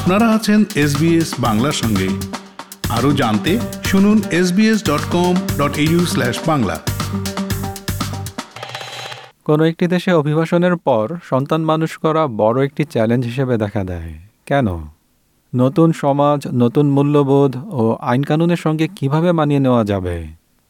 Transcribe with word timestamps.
আপনারা 0.00 0.28
আছেন 0.28 0.64
এসবিএস 0.74 1.34
বাংলার 1.38 1.72
সঙ্গে। 1.72 2.08
আরও 2.88 3.12
জানতে 3.12 3.58
শুনুন 3.84 4.20
SBS 4.30 4.84
dot 4.84 5.00
com 5.12 5.34
dot 5.58 5.78
U 5.78 6.06
slash 6.06 6.38
Bangla. 6.46 6.80
কোনো 9.44 9.64
একটি 9.64 9.86
দেশে 9.86 10.12
অভিবাসনের 10.12 10.76
পর 10.76 11.16
সন্তান 11.24 11.64
মানুষ 11.64 11.96
করা 11.96 12.26
বড় 12.26 12.64
একটি 12.64 12.84
চ্যালেঞ্জ 12.84 13.24
হিসেবে 13.24 13.56
দেখা 13.56 13.84
দেয়। 13.84 14.14
কেন? 14.46 14.66
নতুন 15.54 15.92
সমাজ, 15.92 16.48
নতুন 16.54 16.90
মূল্যবোধ 16.90 17.56
ও 17.74 17.96
আইনকানুনের 18.00 18.56
সঙ্গে 18.56 18.88
কীভাবে 18.96 19.32
মানিয়ে 19.32 19.60
নেওয়া 19.60 19.84
যাবে? 19.84 20.26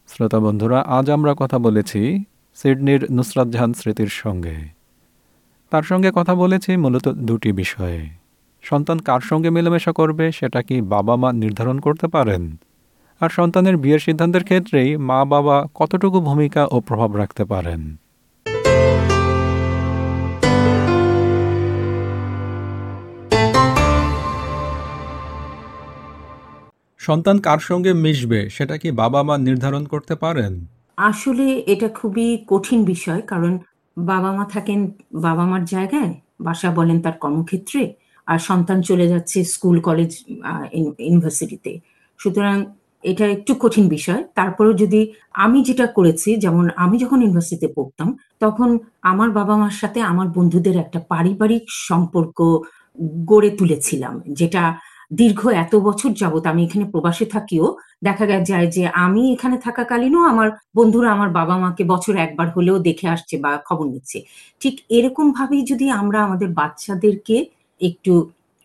শ্রোতা 0.09 0.39
বন্ধুরা, 0.39 0.81
আজ 0.81 1.11
আমরা 1.11 1.35
কথা 1.39 1.59
বলেছি 1.59 2.25
সিডনির 2.57 3.13
নুসরাত 3.13 3.49
জাহান 3.49 3.73
স্মৃতির 3.73 4.09
সঙ্গে। 4.11 4.57
তার 5.71 5.83
সঙ্গে 5.83 6.11
কথা 6.15 6.35
বলেছি 6.35 6.77
মূলত 6.77 7.09
দুটি 7.09 7.53
বিষয়ে। 7.53 8.20
সন্তান 8.63 8.99
কার 8.99 9.21
সঙ্গে 9.21 9.51
মেলামেশা 9.51 9.93
করবে 9.93 10.33
সেটা 10.33 10.63
কি 10.63 10.81
বাবা 10.81 11.17
মা 11.17 11.33
নির্ধারণ 11.33 11.79
করতে 11.79 12.09
পারেন? 12.09 12.57
আর 13.21 13.29
সন্তানের 13.29 13.77
বিয়ের 13.77 13.99
সিদ্ধান্তের 13.99 14.45
ক্ষেত্রেই 14.45 14.97
মা 14.97 15.25
বাবা 15.25 15.67
কতটুকু 15.75 16.21
ভূমিকা 16.21 16.63
ও 16.71 16.81
প্রভাব 16.81 17.17
রাখতে 17.17 17.45
পারেন? 17.45 17.97
সন্তান 26.99 27.39
কার 27.39 27.59
সঙ্গে 27.59 27.93
মিশবে 27.93 28.51
সেটা 28.51 28.77
কি 28.79 28.91
বাবা 28.91 29.23
মা 29.23 29.39
নির্ধারণ 29.39 29.85
করতে 29.85 30.15
পারেন? 30.15 30.53
আসলে 30.97 31.47
এটা 31.67 31.89
খুবই 31.89 32.45
কঠিন 32.47 32.85
বিষয়, 32.85 33.21
কারণ 33.21 33.59
বাবা 33.97 34.33
মা 34.33 34.45
থাকেন 34.45 34.81
বাবা 35.15 35.45
মার 35.45 35.65
জায়গায়, 35.65 36.15
বাসা 36.41 36.71
বলেন 36.71 37.01
তার 37.01 37.13
কর্মক্ষেত্রে। 37.13 37.83
আর 38.33 38.39
সন্তান 38.49 38.79
চলে 38.89 39.07
যাচ্ছে 39.13 39.39
স্কুল, 39.55 39.77
কলেজ 39.89 40.11
ইউনিভার্সিটিতে। 41.09 41.73
সুতরাং 42.21 42.57
এটা 43.05 43.25
একটু 43.37 43.53
কঠিন 43.63 43.85
বিষয়। 43.97 44.21
তারপরেও 44.39 44.75
যদি 44.83 45.01
আমি 45.45 45.59
যেটা 45.69 45.87
করেছি, 45.99 46.31
যেমন 46.45 46.65
আমি 46.85 46.97
যখন 47.03 47.19
ইউনিভার্সিটিতে 47.23 47.69
পড়তাম, 47.77 48.09
তখন 48.45 48.69
আমার 49.11 49.29
বাবা 49.39 49.55
মার 49.61 49.75
সাথে 49.81 49.99
আমার 50.13 50.29
বন্ধুদের 50.37 50.77
একটা 50.85 50.99
পারিবারিক 51.13 51.65
সম্পর্ক 51.89 52.39
গড়ে 53.31 53.51
তুলেছিলাম, 53.59 54.15
যেটা 54.41 54.63
দীর্ঘ 55.21 55.41
এত 55.65 55.75
বছর 55.89 56.11
যাবত 56.21 56.45
আমি 56.53 56.61
এখানে 56.67 56.85
প্রবাসে 56.93 57.27
থাকিও, 57.35 57.67
দেখা 58.09 58.25
যায় 58.51 58.67
যে 58.77 58.83
আমি 59.07 59.23
এখানে 59.35 59.57
থাকাকালীনও 59.67 60.23
আমার 60.33 60.49
বন্ধুরা 60.79 61.09
আমার 61.17 61.31
বাবা 61.39 61.55
মাকে 61.65 61.85
বছর 61.93 62.15
একবার 62.27 62.49
হলেও 62.57 62.77
দেখে 62.89 63.07
আসছে 63.15 63.35
বা 63.45 63.51
খবর 63.69 63.87
নিচ্ছে। 63.93 64.19
ঠিক 64.63 64.75
এরকম 64.97 65.27
ভাবেই 65.33 65.63
যদি 65.71 65.87
আমরা 66.01 66.19
আমাদের 66.27 66.49
বাচ্চাদেরকে 66.61 67.37
একটু 67.81 68.13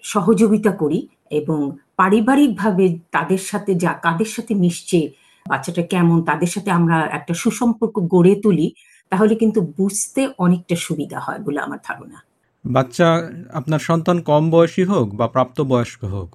সহযোগিতা 0.03 0.71
করি 0.71 0.99
এবং 1.31 1.59
পারিবারিকভাবে 1.97 2.85
তাদের 3.11 3.41
সাথে 3.45 3.71
যা 3.75 3.91
কাদের 4.03 4.29
সাথে 4.35 4.53
মিশছে 4.55 4.99
বাচ্চাটা 5.45 5.83
কেমন 5.83 6.17
তাদের 6.21 6.47
সাথে 6.47 6.69
আমরা 6.71 6.97
একটা 7.09 7.33
সুসম্পর্ক 7.33 7.95
গড়ে 8.13 8.33
তুলি 8.35 8.67
তাহলে 9.11 9.33
কিন্তু 9.35 9.59
বুঝতে 9.77 10.21
অনেকটা 10.37 10.75
সুবিধা 10.75 11.19
হয় 11.19 11.39
বলে 11.39 11.59
আমার 11.59 11.79
ধারণা। 11.83 12.17
বাচ্চা 12.65 13.07
আপনার 13.53 13.79
সন্তান 13.79 14.17
কম 14.21 14.43
বয়সী 14.51 14.83
হোক 14.83 15.07
বা 15.13 15.25
প্রাপ্তবয়স্ক 15.27 16.01
হোক 16.05 16.29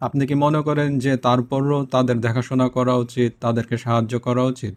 আপনি 0.00 0.22
কি 0.26 0.34
মনে 0.34 0.60
করেন 0.62 0.90
যে 0.98 1.12
তারপরও 1.16 1.78
তাদের 1.84 2.16
দেখাশোনা 2.20 2.66
করা 2.68 2.94
উচিত 2.94 3.30
তাদেরকে 3.40 3.76
সাহায্য 3.76 4.14
করা 4.18 4.42
উচিত? 4.42 4.74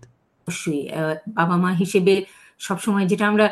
অবশ্যই 0.47 0.81
বাবা 1.29 1.55
মা 1.57 1.71
হিসেবে 1.73 2.13
সবসময় 2.59 3.05
যেটা 3.11 3.25
আমরা 3.31 3.45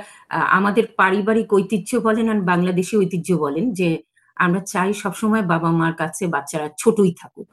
আমাদের 0.60 0.86
পারিবারিক 1.00 1.48
ঐতিহ্য 1.54 1.90
বলেন 2.08 2.26
আর 2.34 2.40
বাংলাদেশি 2.52 2.94
ঐতিহ্য 3.02 3.30
বলেন 3.46 3.66
যে 3.80 3.90
আমরা 4.38 4.62
চাই 4.72 4.90
সবসময় 4.94 5.44
বাবা 5.54 5.70
মার 5.80 5.94
কাছে 5.94 6.24
বাচ্চারা 6.36 6.68
ছোটই 6.82 7.12
থাকুক। 7.22 7.48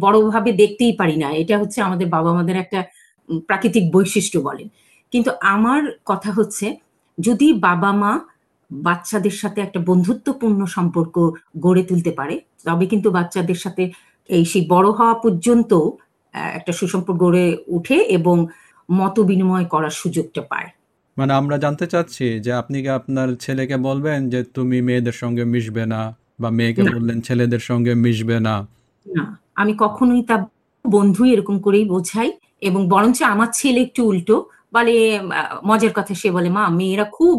বড়ভাবে 0.00 0.50
দেখতেই 0.62 0.92
পারি 1.00 1.16
না। 1.16 1.28
এটা 1.42 1.54
হচ্ছে 1.58 1.78
আমাদের 1.82 2.08
বাবা 2.16 2.30
মাদের 2.36 2.56
একটা 2.56 2.80
প্রাকৃতিক 3.48 3.84
বৈশিষ্ট্য 3.94 4.38
বলেন। 4.40 4.68
কিন্তু 5.12 5.30
আমার 5.54 5.80
কথা 6.06 6.30
হচ্ছে, 6.32 6.66
যদি 7.18 7.48
বাবা 7.68 7.90
মা 8.02 8.12
বাচ্চাদের 8.70 9.34
সাথে 9.42 9.58
একটা 9.60 9.80
বন্ধুত্বপূর্ণ 9.80 10.60
সম্পর্ক 10.76 11.14
গড়ে 11.60 11.82
তুলতে 11.82 12.10
পারে, 12.10 12.34
তবে 12.64 12.84
কিন্তু 12.86 13.08
বাচ্চাদের 13.10 13.58
সাথে 13.64 13.82
এই 14.28 14.44
সেই 14.44 14.64
বড় 14.68 14.88
হওয়া 14.90 15.14
পর্যন্ত 15.14 15.72
একটা 16.58 16.72
সুসম্পর্ক 16.72 17.18
গড়ে 17.24 17.44
উঠে 17.66 17.96
এবং 18.18 18.36
মত 18.88 19.16
বিনিময় 19.20 19.64
করার 19.64 19.94
সুযোগটা 20.00 20.42
পায়। 20.42 20.68
মানে 21.18 21.32
আমরা 21.34 21.56
জানতে 21.64 21.86
চাচ্ছি 21.86 22.26
যে 22.44 22.50
আপনি 22.52 22.76
কি 22.82 22.90
আপনার 22.98 23.28
ছেলেকে 23.44 23.76
বলবেন 23.88 24.18
যে 24.32 24.40
তুমি 24.56 24.76
মেয়েদের 24.82 25.16
সঙ্গে 25.22 25.44
মিশবে 25.44 25.84
না? 25.86 26.00
বা 26.40 26.48
মেয়েকে 26.50 26.82
বললেন 26.94 27.18
ছেলেদের 27.20 27.62
সঙ্গে 27.68 27.92
মিশবে 28.04 28.36
না? 28.40 28.54
না 29.06 29.24
আমি 29.54 29.72
কখনোই 29.78 30.22
তা 30.30 30.36
বন্ধু 30.84 31.22
এরকম 31.24 31.56
করেই 31.60 31.84
বোঝাই 31.84 32.28
এবং 32.68 32.80
বরঞ্চ 32.88 33.18
আমার 33.34 33.48
ছেলে 33.52 33.80
একটু 33.86 34.00
উল্টো 34.10 34.36
বলে 34.72 34.94
মজার 35.64 35.92
কথা 35.94 36.12
সে 36.20 36.28
বলে 36.30 36.48
মা 36.48 36.64
মেয়েরা 36.78 37.06
খুব 37.16 37.38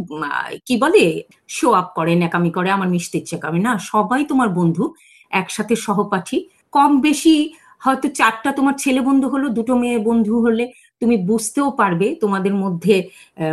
কি 0.67 0.75
বলে? 0.83 1.03
শো 1.47 1.67
আপ 1.71 1.87
করে 1.95 2.13
ন্যাকামি 2.15 2.51
করে 2.57 2.69
আমার 2.77 2.89
মিশতে 2.95 3.17
ইচ্ছে 3.21 3.37
করে। 3.43 3.59
না 3.67 3.71
সবাই 3.91 4.21
তোমার 4.31 4.49
বন্ধু 4.59 4.83
একসাথে 5.31 5.73
সহপাঠী। 5.85 6.37
কম 6.75 6.91
বেশি 7.07 7.35
হয়তো 7.83 8.07
চারটা 8.19 8.49
তোমার 8.51 8.75
ছেলে 8.77 9.01
বন্ধু 9.01 9.27
হলো 9.33 9.47
দুটো 9.57 9.73
মেয়ে 9.81 9.97
বন্ধু 10.09 10.33
হলে 10.45 10.65
তুমি 11.01 11.15
বুঝতেও 11.29 11.69
পারবে 11.81 12.07
তোমাদের 12.23 12.53
মধ্যে 12.63 12.95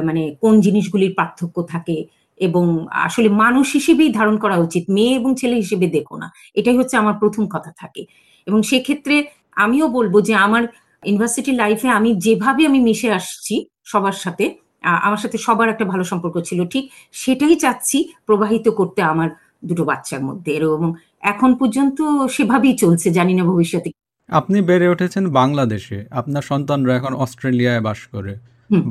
মানে 0.06 0.22
কোন 0.42 0.54
জিনিসগুলির 0.66 1.12
পার্থক্য 1.18 1.56
থাকে 1.72 1.96
এবং 2.46 2.64
আসলে 3.06 3.28
মানুষ 3.42 3.66
হিসেবেই 3.78 4.10
ধারণ 4.18 4.36
করা 4.44 4.56
উচিত, 4.66 4.84
মেয়ে 4.96 5.12
এবং 5.20 5.30
ছেলে 5.40 5.56
হিসেবে 5.62 5.86
দেখো 5.96 6.14
না, 6.22 6.28
এটাই 6.58 6.76
হচ্ছে 6.80 6.96
আমার 7.02 7.14
প্রথম 7.22 7.44
কথা 7.54 7.70
থাকে। 7.80 8.02
এবং 8.46 8.58
সেক্ষেত্রে 8.70 9.16
আমিও 9.64 9.86
বলব 9.96 10.14
যে 10.28 10.34
আমার 10.46 10.62
ইউনিভার্সিটি 11.08 11.52
লাইফে 11.62 11.88
আমি 11.98 12.10
যেভাবে 12.24 12.62
আমি 12.70 12.80
মিশে 12.88 13.08
আসছি 13.18 13.54
সবার 13.92 14.16
সাথে 14.24 14.44
আমার 15.06 15.20
সাথে 15.22 15.36
সবার 15.46 15.68
একটা 15.74 15.84
ভালো 15.92 16.04
সম্পর্ক 16.10 16.36
ছিল, 16.48 16.60
ঠিক 16.72 16.84
সেটাই 17.22 17.54
চাচ্ছি 17.64 17.98
প্রবাহিত 18.26 18.66
করতে 18.78 19.00
আমার 19.12 19.28
দুটো 19.68 19.82
বাচ্চার 19.90 20.20
মধ্যে। 20.28 20.50
এবং 20.58 20.90
এখন 21.32 21.50
পর্যন্ত 21.60 21.98
সেভাবেই 22.36 22.74
চলছে, 22.82 23.06
জানি 23.18 23.32
না 23.38 23.44
ভবিষ্যতে 23.52 23.88
আপনি 24.28 24.58
বেড়ে 24.60 24.86
উঠেছেন 24.88 25.24
বাংলাদেশে। 25.30 25.98
আপনার 26.10 26.42
সন্তানরা 26.42 26.92
এখন 26.96 27.12
অস্ট্রেলিয়ায় 27.14 27.80
বাস 27.80 28.00
করে। 28.12 28.32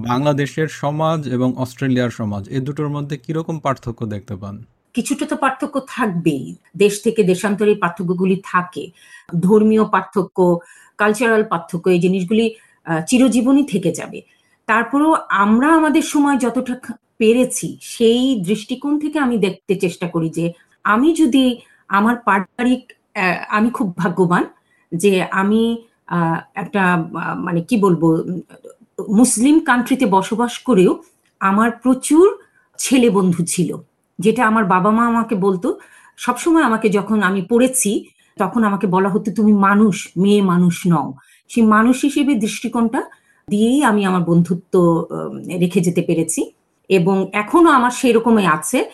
বাংলাদেশের 0.10 0.68
সমাজ 0.68 1.20
এবং 1.28 1.50
অস্ট্রেলিয়ার 1.58 2.10
সমাজ 2.10 2.44
এই 2.50 2.60
দুটোর 2.60 2.90
মধ্যে 2.90 3.18
কীরকম 3.18 3.56
পার্থক্য 3.60 4.06
দেখতে 4.06 4.36
পান? 4.36 4.56
কিছুটা 4.94 5.26
তো 5.26 5.36
পার্থক্য 5.36 5.76
থাকবেই। 5.90 6.56
দেশ 6.78 6.94
থেকে 7.04 7.22
দেশান্তরে 7.24 7.74
পার্থক্যগুলি 7.76 8.38
থাকে। 8.46 8.84
ধর্মীয় 9.42 9.84
পার্থক্য 9.86 10.38
কালচারাল 10.98 11.44
পার্থক্য 11.44 11.86
এই 11.90 12.00
জিনিসগুলি 12.00 12.46
চিরজীবনই 13.08 13.66
থেকে 13.66 13.92
যাবে। 13.92 14.20
তারপরেও 14.68 15.14
আমরা 15.44 15.68
আমাদের 15.74 16.06
সময় 16.14 16.38
যতটা 16.38 16.76
পেরেছি 17.18 17.68
সেই 17.82 18.22
দৃষ্টিকোণ 18.48 18.94
থেকে 19.00 19.18
আমি 19.20 19.36
দেখতে 19.38 19.74
চেষ্টা 19.76 20.08
করি 20.08 20.30
যে 20.30 20.46
আমি 20.86 21.10
যদি 21.14 21.46
আমার 21.88 22.16
পারিবারিক 22.28 22.84
আমি 23.50 23.70
খুব 23.70 23.88
ভাগ্যবান 23.98 24.44
যে 24.92 25.24
আমি 25.24 25.84
একটা 26.56 27.04
মানে 27.36 27.62
কি 27.62 27.78
বলব, 27.78 28.04
মুসলিম 29.10 29.60
কান্ট্রিতে 29.60 30.06
বসবাস 30.06 30.58
করেও 30.58 31.04
আমার 31.40 31.72
প্রচুর 31.72 32.38
ছেলে 32.78 33.10
বন্ধু 33.10 33.46
ছিল। 33.46 33.78
যেটা 34.20 34.48
আমার 34.48 34.66
বাবা 34.66 34.92
মা 34.92 35.08
আমাকে 35.08 35.36
বলতো, 35.36 35.80
সবসময় 36.18 36.64
আমাকে 36.64 36.90
যখন 36.90 37.24
আমি 37.24 37.42
পড়েছি, 37.42 38.06
তখন 38.38 38.64
আমাকে 38.64 38.88
বলা 38.88 39.10
হতো, 39.10 39.32
তুমি 39.32 39.54
মানুষ, 39.54 40.08
মেয়ে 40.18 40.42
মানুষ 40.42 40.82
নও। 40.88 41.14
সেই 41.50 41.64
মানুষ 41.64 42.02
হিসেবে 42.04 42.36
দৃষ্টিকোণটা 42.36 43.04
দিয়েই 43.50 43.84
আমি 43.84 44.06
আমার 44.06 44.22
বন্ধুত্ব 44.22 45.06
রেখে 45.60 45.80
যেতে 45.82 46.02
পেরেছি। 46.02 46.52
এবং 46.90 47.28
এখনও 47.34 47.70
আমার 47.70 47.92
সেরকমই 47.92 48.46
আছে। 48.46 48.86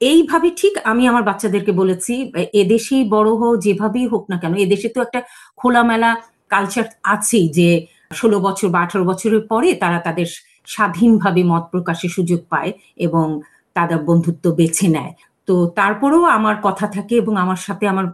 এইভাবে 0.00 0.48
ঠিক 0.60 0.74
আমি 0.90 1.02
আমার 1.10 1.24
বাচ্চাদেরকে 1.28 1.72
বলেছি 1.80 2.14
এদেশেই 2.62 3.04
বড় 3.14 3.30
হোক 3.40 3.54
যেভাবেই 3.66 4.06
হোক 4.12 4.24
না 4.30 4.36
কেন, 4.42 4.52
এদেশে 4.64 4.88
তো 4.94 4.98
একটা 5.06 5.20
খোলামেলা 5.60 6.10
কালচার 6.52 6.86
আছেই 7.14 7.46
যে 7.58 7.68
ষোলো 8.20 8.38
বছর 8.46 8.68
বা 8.74 8.78
আঠারো 8.84 9.04
বছরের 9.10 9.42
পরে 9.52 9.68
তারা 9.82 9.98
তাদের 10.06 10.28
স্বাধীনভাবে 10.74 11.42
মত 11.52 11.64
প্রকাশের 11.72 12.10
সুযোগ 12.16 12.40
পায় 12.52 12.70
এবং 13.06 13.26
তাদের 13.76 13.98
বন্ধুত্ব 14.08 14.44
বেছে 14.58 14.86
নেয়। 14.96 15.12
তো 15.48 15.54
তারপরেও 15.78 16.24
আমার 16.38 16.56
কথা 16.66 16.86
থাকে 16.96 17.14
এবং 17.22 17.34
আমার 17.44 17.60
সাথে 17.66 17.84
আমার 17.92 18.06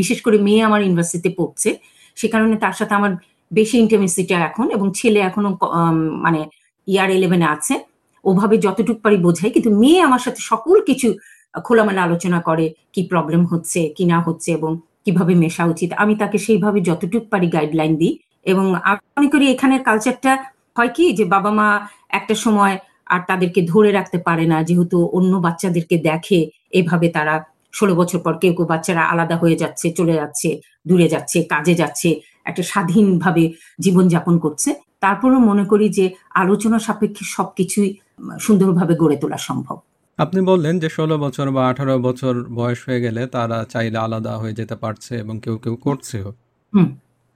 বিশেষ 0.00 0.18
করে 0.26 0.36
মেয়ে 0.46 0.62
আমার 0.68 0.80
ইউনিভার্সিটিতে 0.84 1.30
পড়ছে, 1.38 1.70
সে 2.16 2.26
কারণে 2.34 2.54
তার 2.64 2.74
সাথে 2.78 2.94
আমার 3.00 3.12
বেশি 3.50 3.76
ইন্টারমিসিটা 3.84 4.36
এখন 4.48 4.66
এবং 4.76 4.86
ছেলে 4.98 5.20
এখনও 5.28 5.50
মানে 6.24 6.40
ইয়ার 6.88 7.08
ইলেভেনে 7.18 7.46
আছে। 7.54 7.74
ওভাবে 8.24 8.56
যতটুকু 8.66 9.00
পারি 9.04 9.18
বোঝাই, 9.26 9.50
কিন্তু 9.54 9.70
মেয়ে 9.82 10.00
আমার 10.08 10.22
সাথে 10.26 10.40
সকল 10.50 10.76
কিছু 10.88 11.08
খোলামেলা 11.66 12.02
আলোচনা 12.08 12.38
করে, 12.48 12.66
কি 12.94 13.00
প্রবলেম 13.10 13.42
হচ্ছে, 13.52 13.80
কি 13.96 14.04
না 14.12 14.18
হচ্ছে 14.26 14.48
এবং 14.58 14.70
কীভাবে 15.04 15.32
মেশা 15.42 15.64
উচিত, 15.72 15.90
আমি 16.02 16.14
তাকে 16.22 16.36
সেইভাবে 16.46 16.78
যতটুকু 16.88 17.26
পারি 17.32 17.48
গাইডলাইন 17.54 17.92
দিই 18.00 18.12
এবং 18.52 18.66
আমি 18.90 19.02
মনে 19.16 19.28
করি 19.34 19.44
এখানের 19.54 19.82
কালচারটা 19.88 20.32
হয় 20.76 20.90
কি 20.96 21.04
যে 21.18 21.24
বাবা 21.34 21.50
মা 21.58 21.68
একটা 22.18 22.34
সময় 22.44 22.74
আর 23.14 23.20
তাদেরকে 23.30 23.60
ধরে 23.72 23.90
রাখতে 23.98 24.18
পারে 24.28 24.44
না, 24.52 24.58
যেহেতু 24.68 24.98
অন্য 25.18 25.32
বাচ্চাদেরকে 25.46 25.96
দেখে 26.08 26.38
এভাবে 26.78 27.06
তারা 27.16 27.34
ষোলো 27.78 27.94
বছর 28.00 28.18
পর 28.24 28.34
কেউ 28.42 28.52
কেউ 28.56 28.66
বাচ্চারা 28.72 29.02
আলাদা 29.12 29.36
হয়ে 29.42 29.56
যাচ্ছে, 29.62 29.86
চলে 29.98 30.14
যাচ্ছে, 30.20 30.48
দূরে 30.88 31.06
যাচ্ছে, 31.14 31.38
কাজে 31.52 31.74
যাচ্ছে, 31.80 32.08
একটা 32.48 32.62
স্বাধীনভাবে 32.70 33.44
জীবনযাপন 33.84 34.34
করছে। 34.44 34.70
তারপরও 35.04 35.38
মনে 35.50 35.64
করি 35.72 35.86
যে 35.98 36.04
আলোচনা 36.42 36.78
সাপেক্ষে 36.86 37.24
সবকিছুই 37.36 37.88
সুন্দরভাবে 38.40 38.94
গড়ে 38.94 39.16
তোলা 39.16 39.38
সম্ভব। 39.38 39.76
আপনি 40.18 40.40
বললেন 40.42 40.74
যে 40.78 40.88
ষোলো 40.88 41.16
বছর 41.18 41.46
বা 41.50 41.62
আঠারো 41.68 41.98
বছর 41.98 42.34
বয়স 42.54 42.80
হয়ে 42.88 43.00
গেলে 43.00 43.22
তারা 43.26 43.58
চাইলে 43.68 43.98
আলাদা 43.98 44.32
হয়ে 44.36 44.52
যেতে 44.52 44.76
পারছে 44.76 45.12
এবং 45.18 45.34
কেউ 45.40 45.56
কেউ 45.58 45.76
করছেও। 45.76 46.28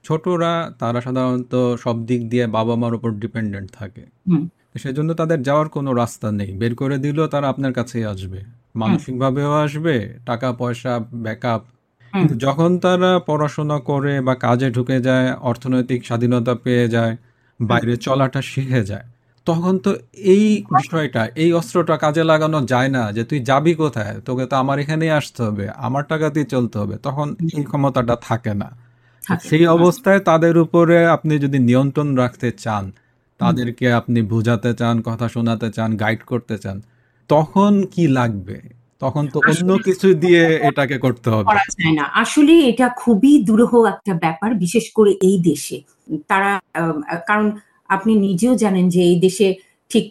ছোটরা 0.04 0.52
তারা 0.78 1.00
সাধারণত 1.00 1.54
সব 1.78 1.96
দিক 2.06 2.28
দিয়ে 2.28 2.46
বাবা 2.46 2.74
মার 2.76 2.94
উপর 2.94 3.10
ডিপেন্ডেন্ট 3.10 3.68
থাকে। 3.72 4.04
সেজন্য 4.78 5.10
তাদের 5.14 5.38
যাওয়ার 5.42 5.68
কোনো 5.68 5.90
রাস্তা 5.94 6.28
নেই। 6.32 6.50
বের 6.52 6.72
করে 6.74 6.96
দিলেও 6.98 7.26
তারা 7.26 7.46
আপনার 7.48 7.72
কাছেই 7.72 8.04
আসবে। 8.04 8.40
মানসিকভাবেও 8.76 9.52
আসবে 9.54 9.94
টাকা 10.26 10.48
পয়সা 10.52 10.92
ব্যাকআপ 11.14 11.62
কিন্তু 12.12 12.34
যখন 12.36 12.70
তারা 12.78 13.10
পড়াশোনা 13.26 13.78
করে 13.80 14.20
বা 14.20 14.34
কাজে 14.34 14.68
ঢুকে 14.70 14.98
যায় 15.00 15.28
অর্থনৈতিক 15.40 16.00
স্বাধীনতা 16.06 16.54
পেয়ে 16.54 16.86
যায় 16.88 17.14
বাইরে 17.60 17.94
চলাটা 17.96 18.40
শিখে 18.42 18.82
যায় 18.84 19.06
তখন 19.46 19.74
তো 19.78 19.90
এই 20.34 20.44
বিষয়টা 20.72 21.22
এই 21.42 21.50
অস্ত্রটা 21.52 21.94
কাজে 22.04 22.22
লাগানো 22.24 22.58
যায় 22.72 22.90
না 22.96 23.02
যে 23.16 23.22
তুই 23.30 23.38
যাবি 23.50 23.72
কোথায়? 23.74 24.14
তোকে 24.20 24.44
তো 24.50 24.54
আমার 24.56 24.76
এখানেই 24.78 25.12
আসতে 25.20 25.40
হবে 25.46 25.64
আমার 25.86 26.04
টাকাতেই 26.04 26.46
চলতে 26.54 26.76
হবে। 26.78 26.94
তখন 26.98 27.26
এই 27.56 27.64
ক্ষমতাটা 27.70 28.14
থাকে 28.28 28.52
না। 28.62 28.68
সেই 29.48 29.64
অবস্থায় 29.76 30.20
তাদের 30.20 30.54
উপরে 30.64 30.96
আপনি 31.16 31.34
যদি 31.44 31.58
নিয়ন্ত্রণ 31.68 32.08
রাখতে 32.16 32.48
চান 32.64 32.84
তাদেরকে 33.40 33.86
আপনি 33.92 34.20
বোঝাতে 34.32 34.70
চান 34.74 34.94
কথা 35.02 35.26
শোনাতে 35.28 35.68
চান 35.70 35.90
গাইড 35.96 36.20
করতে 36.26 36.56
চান 36.58 36.76
তখন 37.30 37.72
কি 37.94 38.04
লাগবে? 38.18 38.58
তখন 39.02 39.24
তো 39.34 39.38
অন্য 39.50 39.70
কিছু 39.86 40.08
দিয়ে 40.22 40.42
এটাকে 40.68 40.96
করতে 40.98 41.28
হবে। 41.30 41.46
না। 41.98 42.04
আসলে 42.22 42.54
এটা 42.70 42.86
খুবই 43.02 43.32
দুরূহ 43.48 43.72
একটা 43.94 44.12
ব্যাপার 44.24 44.50
বিশেষ 44.64 44.84
করে 44.92 45.12
এই 45.28 45.36
দেশে। 45.50 45.76
তারা 46.30 46.50
কারণ 47.28 47.46
আপনি 47.88 48.14
নিজেও 48.16 48.54
জানেন 48.54 48.88
যে 48.88 49.00
এই 49.02 49.18
দেশে 49.20 49.48
ঠিক 49.90 50.06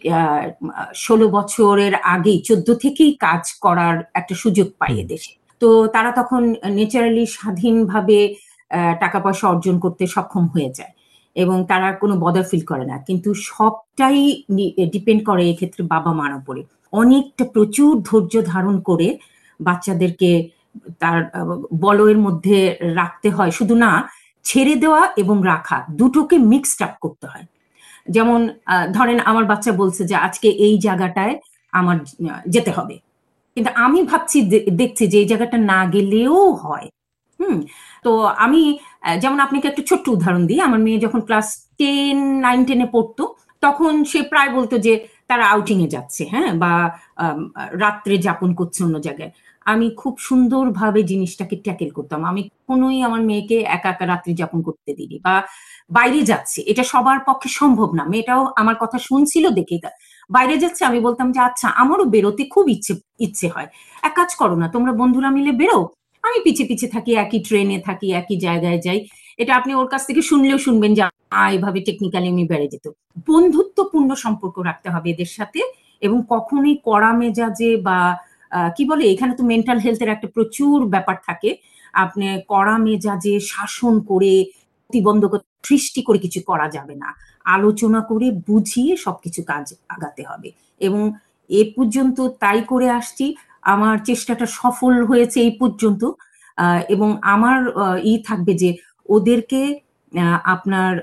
ষোলো 0.95 1.29
বছরের 1.29 1.93
আগে 1.95 2.33
চোদ্দ 2.39 2.67
থেকেই 2.73 3.11
কাজ 3.17 3.43
করার 3.61 3.95
একটা 4.13 4.35
সুযোগ 4.35 4.67
পায় 4.79 4.95
এ 4.99 5.03
দেশে। 5.03 5.31
তো 5.61 5.87
তারা 5.87 6.11
তখন 6.11 6.41
নেচারালি 6.69 7.25
স্বাধীনভাবে 7.25 8.35
আহ, 8.71 8.93
টাকা 8.99 9.19
পয়সা 9.19 9.47
অর্জন 9.47 9.79
করতে 9.79 10.07
সক্ষম 10.07 10.45
হয়ে 10.47 10.69
যায় 10.69 10.93
এবং 11.35 11.57
তারা 11.67 11.91
কোনো 11.93 12.15
বদার 12.15 12.43
ফিল 12.43 12.61
করে 12.61 12.85
না। 12.85 12.97
কিন্তু 12.97 13.33
সবটাই 13.33 14.19
ডিপেন্ড 14.93 15.21
করে 15.23 15.49
এক্ষেত্রে 15.49 15.81
বাবা 15.83 16.11
মার 16.13 16.33
উপরে 16.35 16.61
অনেকটা 16.93 17.43
প্রচুর 17.45 17.91
ধৈর্য 18.01 18.33
ধারণ 18.43 18.79
করে 18.79 19.17
বাচ্চাদেরকে 19.59 20.29
তার 20.99 21.17
বলয়ের 21.79 22.17
মধ্যে 22.17 22.57
রাখতে 22.95 23.29
হয়। 23.29 23.51
শুধু 23.51 23.75
না 23.75 23.91
ছেড়ে 24.45 24.75
দেওয়া 24.75 25.01
এবং 25.17 25.37
রাখা 25.43 25.85
দুটোকে 25.89 26.37
মিক্সড 26.51 26.81
আপ 26.83 26.93
করতে 27.01 27.27
হয়। 27.27 27.45
যেমন 28.09 28.49
ধরেন 28.93 29.19
আমার 29.19 29.45
বাচ্চা 29.45 29.71
বলছে 29.71 30.01
যে, 30.05 30.15
আজকে 30.15 30.47
এই 30.49 30.77
জায়গাটায় 30.77 31.39
আমার 31.73 31.97
যেতে 32.47 32.71
হবে। 32.71 32.99
কিন্তু 33.55 33.71
আমি 33.75 34.03
ভাবছি 34.03 34.41
দেখছি 34.71 35.07
যে, 35.07 35.17
এই 35.19 35.25
জায়গাটা 35.25 35.57
না 35.57 35.85
গেলেও 35.85 36.51
হয়। 36.51 36.87
হুম? 37.39 37.61
তো 38.03 38.11
আমি 38.25 38.77
যেমন 39.19 39.39
আপনাকে 39.39 39.67
একটা 39.67 39.83
ছোট্ট 39.83 40.07
উদাহরণ 40.07 40.47
দিই। 40.47 40.61
আমার 40.61 40.79
মেয়ে 40.79 40.99
যখন 40.99 41.21
ক্লাস 41.21 41.47
টেন, 41.77 42.39
নাইন, 42.39 42.65
টেনে 42.65 42.87
পড়তো, 42.91 43.35
তখন 43.61 44.03
সে 44.03 44.21
প্রায় 44.21 44.49
বলতো 44.49 44.77
যে, 44.77 45.07
তারা 45.27 45.45
আউটিং 45.45 45.83
এ 45.85 45.87
যাচ্ছে। 45.87 46.25
হ্যাঁ? 46.31 46.53
বা 46.53 46.97
রাত্রে 47.71 48.17
যাপন 48.17 48.53
করছে 48.53 48.83
অন্য 48.83 48.99
জায়গায়। 48.99 49.31
আমি 49.65 49.87
খুব 49.97 50.13
সুন্দরভাবে 50.19 51.01
জিনিসটাকে 51.03 51.55
ট্যাকেল 51.57 51.89
করতাম। 51.91 52.21
আমি 52.25 52.41
কোনোই 52.67 52.97
আমার 53.01 53.21
মেয়েকে 53.29 53.57
একা 53.69 53.89
একা 53.91 54.05
রাত্রি 54.05 54.31
যাপন 54.35 54.59
করতে 54.61 54.91
দিইনি 54.97 55.17
বা 55.25 55.35
বাইরে 55.91 56.19
যাচ্ছে 56.23 56.59
এটা 56.71 56.83
সবার 56.91 57.19
পক্ষে 57.27 57.49
সম্ভব 57.59 57.89
না। 57.97 58.03
মেয়েটাও 58.11 58.41
আমার 58.55 58.75
কথা 58.83 58.97
শুনছিল 59.07 59.45
দেখেই 59.59 59.79
তা 59.79 59.89
বাইরে 60.29 60.55
যাচ্ছে 60.63 60.81
আমি 60.89 60.99
বলতাম 60.99 61.27
যে 61.31 61.41
আচ্ছা 61.47 61.67
আমারও 61.81 62.05
বেরোতে 62.13 62.43
খুব 62.53 62.65
ইচ্ছে 62.75 62.93
ইচ্ছে 63.19 63.47
হয়। 63.49 63.67
এক 64.03 64.13
কাজ 64.15 64.29
করো 64.41 64.55
না 64.61 64.67
তোমরা 64.75 64.91
বন্ধুরা 64.99 65.29
মিলে 65.37 65.51
বেরো 65.61 65.79
আমি 66.23 66.37
পিছে 66.45 66.63
পিছে 66.69 66.87
থাকি 66.95 67.11
একই 67.23 67.39
ট্রেনে 67.47 67.77
থাকি 67.87 68.07
একই 68.19 68.35
জায়গায় 68.45 68.79
যাই। 68.85 68.99
এটা 69.39 69.53
আপনি 69.59 69.71
ওর 69.75 69.87
কাছ 69.93 70.01
থেকে 70.09 70.21
শুনলেও 70.29 70.57
শুনবেন 70.65 70.91
যে 70.97 71.03
আ, 71.31 71.43
এভাবে 71.55 71.79
টেকনিক্যালি 71.87 72.27
আমি 72.33 72.43
বেড়ে 72.51 72.67
যেত। 72.73 72.85
বন্ধুত্বপূর্ণ 73.29 74.09
সম্পর্ক 74.23 74.55
রাখতে 74.69 74.87
হবে 74.93 75.07
এদের 75.13 75.29
সাথে 75.37 75.61
এবং 76.01 76.17
কখনোই 76.29 76.75
কড়া 76.87 77.11
মেজাজে 77.19 77.71
বা 77.87 77.99
কি 78.75 78.83
বলে, 78.91 79.03
এখানে 79.13 79.33
তো 79.39 79.43
মেন্টাল 79.51 79.77
হেলথের 79.85 80.09
একটা 80.15 80.27
প্রচুর 80.35 80.77
ব্যাপার 80.93 81.17
থাকে। 81.27 81.49
আপনি 82.03 82.25
কড়া 82.51 82.75
মেজাজে 82.85 83.33
শাসন 83.51 83.93
করে, 84.11 84.33
প্রতিবন্ধকতা 84.83 85.47
সৃষ্টি 85.69 86.01
করে 86.07 86.19
কিছু 86.25 86.39
করা 86.49 86.67
যাবে 86.75 86.95
না। 87.03 87.09
আলোচনা 87.55 87.99
করে 88.09 88.27
বুঝিয়ে 88.49 88.93
সবকিছু 89.05 89.41
কাজ 89.51 89.65
আগাতে 89.95 90.21
হবে। 90.29 90.49
এবং 90.87 91.01
এ 91.49 91.61
পর্যন্ত 91.75 92.17
তাই 92.43 92.59
করে 92.71 92.87
আসছি, 92.99 93.25
আমার 93.73 93.95
চেষ্টাটা 94.09 94.45
সফল 94.59 94.93
হয়েছে 95.09 95.37
এই 95.47 95.53
পর্যন্ত। 95.61 96.01
এবং 96.93 97.09
আমার 97.35 97.59
ই 98.11 98.13
থাকবে 98.27 98.53
যে 98.61 98.69
ওদেরকে 99.15 99.61
আপনার 100.55 100.93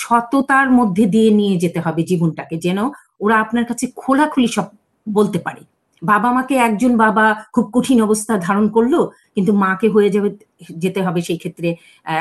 সততার 0.00 0.68
মধ্যে 0.78 1.04
দিয়ে 1.14 1.30
নিয়ে 1.40 1.54
যেতে 1.62 1.78
হবে 1.86 2.02
জীবনটাকে, 2.10 2.56
যেন 2.66 2.78
ওরা 3.24 3.36
আপনার 3.44 3.64
কাছে 3.70 3.84
খোলাখুলি 4.00 4.48
সব 4.56 4.66
বলতে 5.06 5.38
পারে। 5.46 5.62
বাবা 6.02 6.32
মাকে 6.32 6.54
একজন 6.58 6.96
বাবা 6.96 7.24
খুব 7.52 7.66
কঠিন 7.72 7.98
অবস্থা 8.02 8.32
ধারণ 8.38 8.68
করল 8.68 8.94
কিন্তু 9.34 9.52
মাকে 9.56 9.88
হয়ে 9.88 10.10
যাবে 10.10 10.28
যেতে 10.76 11.00
হবে 11.02 11.20
সেই 11.20 11.38
ক্ষেত্রে 11.38 11.68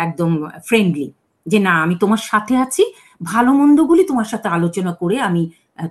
একদম 0.02 0.32
ফ্রেন্ডলি 0.68 1.08
যে 1.46 1.60
না 1.60 1.74
আমি 1.82 1.96
তোমার 2.00 2.22
সাথে 2.24 2.58
আছি 2.58 2.84
ভালো 3.24 3.52
মন্দগুলি 3.54 4.04
তোমার 4.04 4.26
সাথে 4.26 4.48
আলোচনা 4.48 4.94
করে 4.94 5.20
আমি 5.20 5.42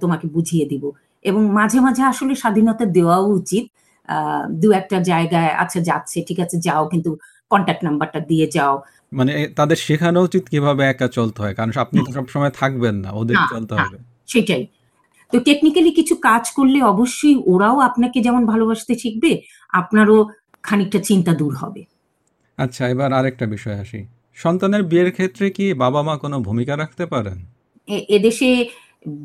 তোমাকে 0.01 0.27
বুঝিয়ে 0.29 0.67
দিব। 0.67 0.85
এবং 1.25 1.43
মাঝে 1.53 1.81
মাঝে 1.81 2.03
আসলে 2.03 2.35
স্বাধীনতা 2.35 2.85
দেওয়াও 2.87 3.25
উচিত। 3.31 3.65
আহ, 4.09 4.43
দু 4.53 4.69
একটা 4.73 5.01
জায়গায় 5.01 5.51
আচ্ছা 5.55 5.81
যাচ্ছে 5.81 6.19
ঠিক 6.29 6.41
আছে 6.41 6.57
যাও 6.61 6.89
কিন্তু 6.89 7.11
কন্ট্যাক্ট 7.51 7.85
নাম্বারটা 7.85 8.21
দিয়ে 8.21 8.47
যাও। 8.47 8.75
মানে 9.13 9.33
তাদের 9.57 9.77
শেখানো 9.77 10.21
উচিত 10.21 10.49
কীভাবে 10.49 10.85
একা 10.85 11.09
চলতে 11.09 11.43
হয় 11.43 11.55
কারণ 11.55 11.71
আপনি 11.77 11.99
তো 12.07 12.13
সবসময় 12.13 12.51
থাকবেন 12.51 12.95
না 12.95 13.11
ওদের 13.13 13.37
চলতে। 13.53 13.75
হবে। 13.75 13.97
সেটাই। 14.27 14.63
তো 15.35 15.41
টেকনিক্যালি 15.41 15.91
কিছু 15.91 16.15
কাজ 16.15 16.51
করলে 16.51 16.83
অবশ্যই 16.83 17.43
ওরাও 17.47 17.79
আপনাকে 17.79 18.21
যেমন 18.21 18.47
ভালোবাসতে 18.47 18.95
শিখবে 18.95 19.41
আপনারও 19.69 20.27
খানিকটা 20.63 20.99
চিন্তা 20.99 21.35
দূর 21.35 21.55
হবে। 21.55 21.85
আচ্ছা 22.57 22.89
এবার 22.89 23.13
আরেকটা 23.13 23.47
বিষয় 23.47 23.81
আসি। 23.81 24.07
সন্তানের 24.35 24.83
বিয়ের 24.83 25.13
ক্ষেত্রে 25.13 25.51
কি 25.51 25.75
বাবা 25.75 26.03
মা 26.03 26.17
কোনো 26.17 26.41
ভূমিকা 26.41 26.77
রাখতে 26.77 27.07
পারেন? 27.07 27.47
এ- 27.87 28.05
এদেশে 28.09 28.69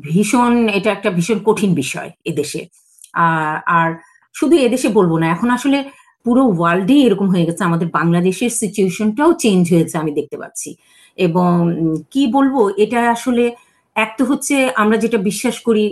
ভীষণ 0.00 0.68
এটা 0.68 0.92
একটা 0.92 1.10
ভীষণ 1.10 1.38
কঠিন 1.44 1.74
বিষয় 1.74 2.10
এদেশে। 2.24 2.66
আর 3.12 3.60
আর 3.66 3.94
শুধু 4.34 4.56
এদেশে 4.56 4.88
বলব 4.88 5.18
না 5.18 5.26
এখন 5.26 5.50
আসলে 5.50 5.90
পুরো 6.24 6.44
ওয়ার্ল্ডে 6.44 6.94
এরকম 6.94 7.30
হয়ে 7.30 7.46
গেছে 7.46 7.64
আমাদের 7.64 7.88
বাংলাদেশের 7.88 8.50
সিচুয়েশনটাও 8.50 9.32
চেঞ্জ 9.32 9.72
হয়েছে 9.72 9.98
আমি 9.98 10.12
দেখতে 10.12 10.36
পাচ্ছি। 10.36 10.74
এবং 11.16 11.70
কি 12.10 12.26
বলব 12.26 12.72
এটা 12.76 13.10
আসলে 13.10 13.54
এক 14.04 14.10
তো 14.18 14.22
হচ্ছে 14.30 14.54
আমরা 14.82 14.96
যেটা 15.04 15.18
বিশ্বাস 15.28 15.56
করি 15.66 15.84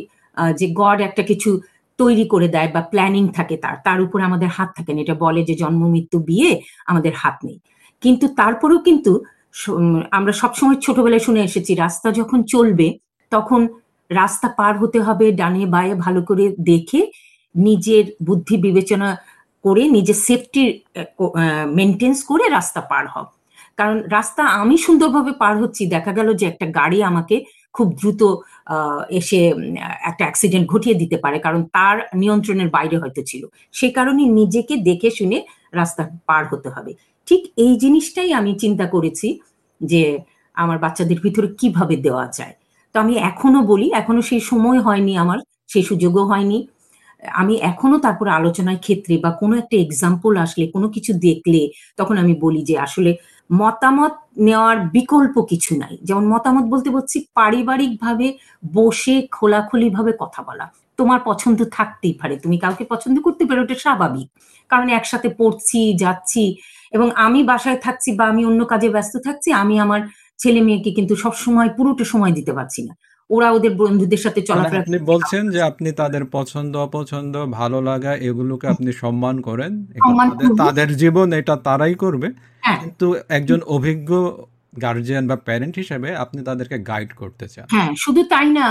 যে 0.59 0.67
গড 0.81 0.99
একটা 1.09 1.23
কিছু 1.31 1.51
তৈরি 1.99 2.25
করে 2.33 2.49
দেয় 2.55 2.69
বা 2.75 2.81
প্ল্যানিং 2.93 3.25
থাকে 3.37 3.55
তার 3.65 3.77
তার 3.87 3.99
উপরে 4.07 4.23
আমাদের 4.29 4.51
হাত 4.57 4.69
থাকে 4.77 4.91
না। 4.95 5.01
এটা 5.05 5.17
বলে 5.25 5.41
যে 5.49 5.55
জন্ম, 5.63 5.83
মৃত্যু, 5.95 6.19
বিয়ে 6.29 6.51
আমাদের 6.91 7.13
হাত 7.23 7.37
নেই। 7.47 7.59
কিন্তু 8.03 8.27
তারপরেও 8.41 8.81
কিন্তু 8.89 9.13
আমরা 10.19 10.33
সবসময় 10.43 10.79
ছোটবেলায় 10.85 11.25
শুনে 11.27 11.41
এসেছি, 11.49 11.73
রাস্তা 11.85 12.09
যখন 12.21 12.39
চলবে 12.53 12.89
তখন 13.33 13.61
রাস্তা 14.11 14.49
পার 14.59 14.75
হতে 14.83 14.99
হবে, 15.07 15.27
ডানে 15.41 15.63
বায়ে 15.75 15.95
ভালো 16.05 16.21
করে 16.29 16.45
দেখে 16.71 17.01
নিজের 17.55 18.05
বুদ্ধি 18.29 18.57
বিবেচনা 18.67 19.09
করে 19.65 19.83
নিজের 19.97 20.19
সেফটি 20.27 20.63
মেনটেন্স 21.79 22.19
করে 22.31 22.45
রাস্তা 22.57 22.81
পার 22.91 23.05
হও। 23.13 23.27
কারণ 23.79 23.97
রাস্তা 24.17 24.43
আমি 24.63 24.77
সুন্দরভাবে 24.87 25.33
পার 25.43 25.55
হচ্ছি, 25.63 25.83
দেখা 25.95 26.13
গেল 26.19 26.29
যে 26.41 26.45
একটা 26.53 26.67
গাড়ি 26.79 26.99
আমাকে 27.11 27.37
খুব 27.79 27.89
দ্রুত 28.01 28.23
এসে 29.21 29.41
একটা 30.11 30.23
অ্যাক্সিডেন্ট 30.27 30.67
ঘটিয়ে 30.73 30.97
দিতে 31.03 31.17
পারে, 31.25 31.37
কারণ 31.47 31.61
তার 31.77 31.97
নিয়ন্ত্রণের 32.23 32.71
বাইরে 32.77 32.97
হয়তো 33.03 33.21
ছিল। 33.31 33.43
সেই 33.79 33.93
কারণে 33.99 34.23
নিজেকে 34.39 34.75
দেখে 34.89 35.09
শুনে 35.19 35.39
রাস্তা 35.81 36.03
পার 36.29 36.43
হতে 36.53 36.69
হবে। 36.75 36.93
ঠিক 37.29 37.41
এই 37.65 37.73
জিনিসটাই 37.83 38.31
আমি 38.41 38.51
চিন্তা 38.63 38.87
করেছি 38.95 39.29
যে, 39.81 40.03
আমার 40.57 40.79
বাচ্চাদের 40.85 41.19
ভিতরে 41.25 41.49
কীভাবে 41.61 41.95
দেওয়া 42.07 42.27
যায়। 42.39 42.55
তো 42.93 42.97
আমি 43.05 43.15
এখনও 43.31 43.61
বলি, 43.73 43.87
এখনও 44.01 44.23
সেই 44.31 44.43
সময় 44.51 44.81
হয়নি 44.87 45.13
আমার, 45.23 45.39
সেই 45.73 45.85
সুযোগও 45.91 46.25
হয়নি। 46.33 46.59
আমি 47.43 47.55
এখনও 47.71 47.99
তারপর 48.07 48.27
আলোচনার 48.39 48.79
ক্ষেত্রে 48.85 49.15
বা 49.25 49.31
কোনো 49.41 49.55
একটা 49.63 49.77
এক্সাম্পল 49.85 50.33
আসলে, 50.45 50.65
কোনো 50.75 50.87
কিছু 50.95 51.13
দেখলে 51.27 51.61
তখন 51.99 52.17
আমি 52.23 52.35
বলি 52.45 52.61
যে, 52.69 52.75
আসলে 52.87 53.11
মতামত 53.51 54.13
নেওয়ার 54.39 54.77
বিকল্প 54.81 55.35
কিছু 55.43 55.77
নাই। 55.79 55.99
যেমন 56.03 56.27
মতামত 56.29 56.65
বলতে 56.65 56.91
বলছি 56.91 57.27
পারিবারিক 57.35 58.01
ভাবে 58.01 58.33
বসে 58.75 59.29
খোলাখুলি 59.33 59.91
ভাবে 59.91 60.13
কথা 60.19 60.43
বলা। 60.43 60.67
তোমার 60.99 61.21
পছন্দ 61.25 61.65
থাকতেই 61.73 62.15
পারে, 62.15 62.37
তুমি 62.37 62.59
কাউকে 62.59 62.85
পছন্দ 62.85 63.21
করতে 63.21 63.45
পারো 63.45 63.63
ওটা 63.63 63.75
স্বাভাবিক। 63.75 64.29
কারণ 64.69 64.89
একসাথে 64.89 65.29
পড়ছি, 65.29 65.95
যাচ্ছি 65.97 66.57
এবং 66.93 67.11
আমি 67.17 67.43
বাসায় 67.45 67.77
থাকছি 67.77 68.13
বা 68.17 68.25
আমি 68.29 68.45
অন্য 68.45 68.65
কাজে 68.65 68.89
ব্যস্ত 68.89 69.17
থাকছি, 69.17 69.53
আমি 69.53 69.81
আমার 69.81 70.01
ছেলে 70.39 70.61
মেয়েকে 70.61 70.91
কিন্তু 70.91 71.17
সব 71.17 71.35
সময় 71.35 71.69
পুরোটা 71.77 72.05
সময় 72.05 72.33
দিতে 72.33 72.53
পারছি 72.53 72.83
না। 72.89 72.95
ওরা 73.31 73.51
ওদের 73.51 73.75
বন্ধুদের 73.75 74.19
সাথে 74.19 74.41
মানে 74.41 74.47
চলাফেরা 74.47 74.81
আপনি 74.81 74.99
বলছেন 74.99 75.51
যে 75.51 75.63
আপনি 75.63 75.93
তাদের 75.93 76.25
পছন্দ 76.25 76.77
অপছন্দ 76.77 77.47
ভালো 77.47 77.83
লাগা 77.83 78.15
এগুলোকে 78.15 78.67
আপনি 78.67 78.93
সম্মান 78.93 79.41
করেন। 79.41 79.87
তাদের 80.59 80.97
জীবন 80.97 81.33
এটা 81.33 81.57
তারাই 81.57 81.95
করবে। 81.95 82.29
হ্যাঁ। 82.61 82.81
কিন্তু 82.81 83.15
একজন 83.29 83.61
অভিজ্ঞ 83.67 84.31
গার্জিয়ান 84.83 85.27
বা 85.29 85.37
প্যারেন্ট 85.37 85.79
হিসেবে 85.79 86.17
আপনি 86.17 86.45
তাদেরকে 86.45 86.79
গাইড 86.79 87.13
করতে 87.13 87.49
চান। 87.49 87.67
হ্যাঁ 87.71 87.95
শুধু 87.99 88.25
তাই 88.25 88.51
না 88.51 88.67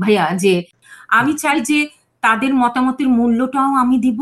ভাইয়া 0.00 0.36
যে 0.36 0.62
আমি 1.08 1.32
চাই 1.32 1.60
যে 1.60 1.88
তাদের 2.20 2.54
মতামতের 2.54 3.08
মূল্যটাও 3.08 3.74
আমি 3.74 3.98
দিব 3.98 4.20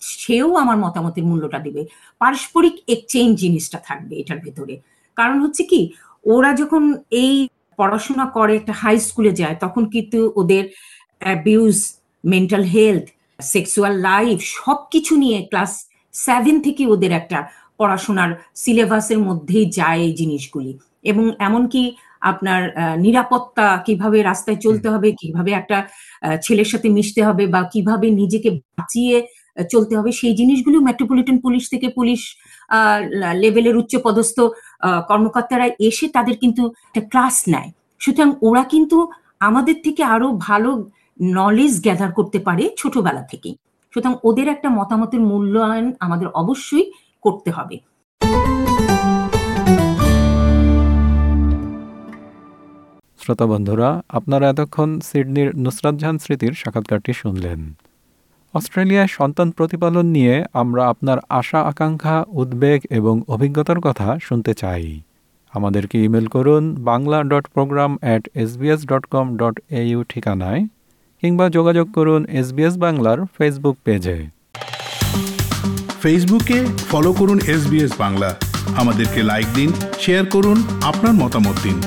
সেও 0.00 0.54
আমার 0.56 0.76
মতামতের 0.76 1.24
মূল্যটা 1.24 1.58
দিবে। 1.58 1.86
পারস্পরিক 2.18 2.72
এক্সচেঞ্জ 2.88 3.38
জিনিসটা 3.38 3.78
থাকবে 3.84 4.16
এটার 4.16 4.38
ভেতরে। 4.38 4.80
কারণ 5.16 5.40
হচ্ছে 5.40 5.62
কি 5.62 5.90
ওরা 6.24 6.52
যখন 6.52 6.94
এই 7.10 7.48
পড়াশোনা 7.82 8.26
করে 8.26 8.56
একটা 8.56 8.72
হাই 8.72 8.98
স্কুলে 8.98 9.32
যায় 9.32 9.56
তখন 9.60 9.90
কিন্তু 9.90 10.32
ওদের 10.36 10.64
abuse 11.18 11.76
mental 12.24 12.62
health 12.62 13.06
sexual 13.42 13.94
life 14.00 14.38
সবকিছু 14.42 15.16
নিয়ে 15.16 15.46
ক্লাস 15.46 15.88
সেভেন 16.12 16.60
থেকে 16.60 16.86
ওদের 16.86 17.12
একটা 17.12 17.48
পড়াশোনার 17.78 18.30
সিলেবাসের 18.54 19.18
মধ্যেই 19.18 19.70
যায় 19.70 20.00
এই 20.00 20.12
জিনিসগুলি। 20.12 20.78
এবং 21.02 21.24
এমনকি 21.38 21.96
আপনার 22.20 22.62
নিরাপত্তা 22.98 23.82
কীভাবে 23.86 24.22
রাস্তায় 24.22 24.56
চলতে 24.56 24.88
হবে 24.88 25.12
কীভাবে 25.12 25.52
একটা 25.52 25.88
ছেলের 26.42 26.64
সাথে 26.64 26.88
মিশতে 26.88 27.20
হবে 27.24 27.46
বা 27.46 27.62
কীভাবে 27.72 28.10
নিজেকে 28.10 28.50
বাঁচিয়ে 28.50 29.26
চলতে 29.72 29.92
হবে। 29.98 30.10
সেই 30.20 30.34
জিনিসগুলো 30.40 30.76
মেট্রোপলিটন 30.88 31.36
পুলিশ 31.44 31.62
থেকে 31.72 31.86
পুলিশ 31.98 32.20
লেভেলের 33.42 33.78
উচ্চ 33.80 33.92
পদস্থ 34.06 34.36
কর্মকর্তারা 35.10 35.66
এসে 35.88 36.06
তাদের 36.16 36.36
কিন্তু 36.42 36.62
একটা 36.88 37.02
ক্লাস 37.12 37.36
নেয়। 37.52 37.70
সুতরাং 38.04 38.30
ওরা 38.48 38.62
কিন্তু 38.72 38.98
আমাদের 39.48 39.76
থেকে 39.84 40.02
আরও 40.14 40.28
ভালো 40.48 40.70
নলেজ 41.38 41.74
গ্যাদার 41.84 42.10
করতে 42.18 42.38
পারে 42.46 42.64
ছোটবেলা 42.80 43.22
থেকেই। 43.30 43.54
সুতরাং 43.92 44.14
ওদের 44.28 44.46
একটা 44.54 44.68
মতামতের 44.78 45.22
মূল্যায়ন 45.30 45.86
আমাদের 46.04 46.28
অবশ্যই 46.42 46.86
করতে 47.24 47.50
হবে। 47.56 47.76
শ্রোতা 53.20 53.46
বন্ধুরা, 53.52 53.88
আপনারা 54.18 54.44
এতক্ষণ 54.52 54.90
সিডনির 55.08 55.48
নুসরাত 55.64 55.94
জাহান 56.00 56.16
স্মৃতির 56.22 56.52
সাক্ষাৎকারটি 56.60 57.12
শুনলেন। 57.22 57.60
অস্ট্রেলিয়ায় 58.54 59.06
সন্তান 59.10 59.50
প্রতিপালন 59.50 60.06
নিয়ে 60.06 60.44
আমরা 60.52 60.88
আপনার 60.88 61.18
আশা, 61.28 61.60
আকাঙ্ক্ষা, 61.62 62.24
উদ্বেগ 62.28 62.80
এবং 62.90 63.22
অভিজ্ঞতার 63.28 63.80
কথা 63.80 64.18
শুনতে 64.22 64.54
চাই। 64.54 65.00
আমাদেরকে 65.52 66.04
ইমেল 66.04 66.26
করুন 66.26 66.74
Bangla 66.74 67.22
dot 67.22 67.46
program 67.54 67.98
at 68.00 68.28
SBS 68.34 68.86
dot 68.86 69.06
com 69.06 69.36
dot 69.36 69.60
AU 69.70 70.04
ঠিকানায় 70.08 70.66
কিংবা 71.20 71.48
যোগাযোগ 71.48 71.92
করুন 71.92 72.24
এসবিএস 72.24 72.78
বাংলার 72.78 73.18
ফেসবুক 73.38 73.76
পেজে। 73.84 74.26
ফেসবুকে 76.02 76.64
ফলো 76.90 77.12
করুন 77.12 77.40
এসবিএস 77.46 77.92
বাংলা। 77.98 78.36
আমাদেরকে 78.76 79.22
লাইক 79.22 79.46
দিন, 79.54 79.72
শেয়ার 80.00 80.26
করুন, 80.26 80.62
আপনার 80.82 81.12
মতামত 81.12 81.56
দিন। 81.62 81.82